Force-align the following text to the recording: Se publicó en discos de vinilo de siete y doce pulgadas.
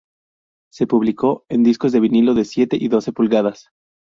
Se 0.71 0.87
publicó 0.87 1.45
en 1.47 1.61
discos 1.61 1.91
de 1.91 1.99
vinilo 1.99 2.33
de 2.33 2.43
siete 2.43 2.75
y 2.75 2.87
doce 2.87 3.11
pulgadas. 3.13 3.69